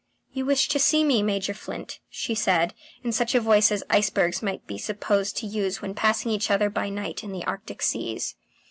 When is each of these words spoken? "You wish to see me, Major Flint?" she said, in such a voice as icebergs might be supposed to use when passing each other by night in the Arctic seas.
"You 0.33 0.47
wish 0.47 0.67
to 0.69 0.79
see 0.79 1.03
me, 1.03 1.21
Major 1.21 1.53
Flint?" 1.53 1.99
she 2.09 2.33
said, 2.33 2.73
in 3.03 3.11
such 3.11 3.35
a 3.35 3.39
voice 3.39 3.71
as 3.71 3.83
icebergs 3.87 4.41
might 4.41 4.65
be 4.65 4.79
supposed 4.79 5.37
to 5.37 5.45
use 5.45 5.79
when 5.79 5.93
passing 5.93 6.31
each 6.31 6.49
other 6.49 6.71
by 6.71 6.89
night 6.89 7.23
in 7.23 7.31
the 7.31 7.45
Arctic 7.45 7.83
seas. 7.83 8.33